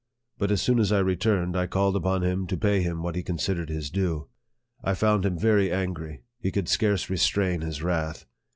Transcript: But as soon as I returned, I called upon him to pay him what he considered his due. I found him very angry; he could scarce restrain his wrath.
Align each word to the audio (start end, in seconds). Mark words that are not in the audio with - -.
But 0.39 0.49
as 0.49 0.59
soon 0.63 0.79
as 0.79 0.91
I 0.91 0.97
returned, 0.97 1.55
I 1.55 1.67
called 1.67 1.95
upon 1.95 2.23
him 2.23 2.47
to 2.47 2.57
pay 2.57 2.81
him 2.81 3.03
what 3.03 3.15
he 3.15 3.21
considered 3.21 3.69
his 3.69 3.91
due. 3.91 4.29
I 4.83 4.95
found 4.95 5.25
him 5.27 5.37
very 5.37 5.71
angry; 5.71 6.23
he 6.39 6.49
could 6.49 6.67
scarce 6.67 7.07
restrain 7.07 7.61
his 7.61 7.83
wrath. 7.83 8.25